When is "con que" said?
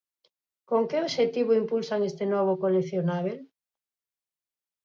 0.69-1.03